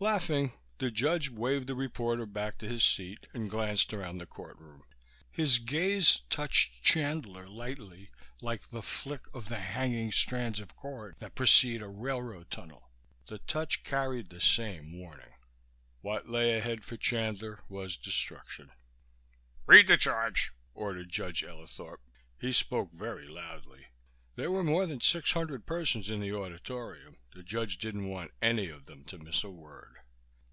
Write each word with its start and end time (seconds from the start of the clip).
Laughing, 0.00 0.52
the 0.78 0.92
judge 0.92 1.28
waved 1.28 1.66
the 1.66 1.74
reporter 1.74 2.24
back 2.24 2.56
to 2.56 2.68
his 2.68 2.84
seat 2.84 3.26
and 3.34 3.50
glanced 3.50 3.92
around 3.92 4.18
the 4.18 4.26
courtroom. 4.26 4.84
His 5.28 5.58
gaze 5.58 6.22
touched 6.30 6.84
Chandler 6.84 7.48
lightly, 7.48 8.12
like 8.40 8.68
the 8.70 8.80
flick 8.80 9.22
of 9.34 9.48
the 9.48 9.58
hanging 9.58 10.12
strands 10.12 10.60
of 10.60 10.76
cord 10.76 11.16
that 11.18 11.34
precede 11.34 11.82
a 11.82 11.88
railroad 11.88 12.48
tunnel. 12.48 12.92
The 13.26 13.40
touch 13.40 13.82
carried 13.82 14.30
the 14.30 14.40
same 14.40 14.96
warning. 14.96 15.34
What 16.00 16.28
lay 16.28 16.56
ahead 16.56 16.84
for 16.84 16.96
Chandler 16.96 17.64
was 17.68 17.96
destruction. 17.96 18.70
"Read 19.66 19.88
the 19.88 19.96
charge," 19.96 20.52
ordered 20.74 21.08
Judge 21.10 21.42
Ellithorp. 21.42 22.00
He 22.40 22.52
spoke 22.52 22.92
very 22.92 23.26
loudly. 23.26 23.88
There 24.36 24.52
were 24.52 24.62
more 24.62 24.86
than 24.86 25.00
six 25.00 25.32
hundred 25.32 25.66
persons 25.66 26.12
in 26.12 26.20
the 26.20 26.32
auditorium; 26.32 27.16
the 27.34 27.42
judge 27.42 27.76
didn't 27.78 28.08
want 28.08 28.30
any 28.40 28.68
of 28.68 28.84
them 28.86 29.04
to 29.06 29.18
miss 29.18 29.42
a 29.42 29.50
word. 29.50 29.96